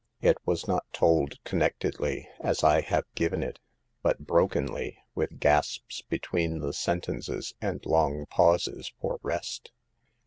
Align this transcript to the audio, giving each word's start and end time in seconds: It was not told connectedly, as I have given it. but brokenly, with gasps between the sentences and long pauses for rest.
It 0.19 0.39
was 0.47 0.67
not 0.67 0.83
told 0.93 1.35
connectedly, 1.43 2.27
as 2.39 2.63
I 2.63 2.81
have 2.81 3.05
given 3.13 3.43
it. 3.43 3.59
but 4.01 4.25
brokenly, 4.25 4.97
with 5.13 5.39
gasps 5.39 6.01
between 6.01 6.57
the 6.57 6.73
sentences 6.73 7.53
and 7.61 7.85
long 7.85 8.25
pauses 8.25 8.91
for 8.99 9.19
rest. 9.21 9.69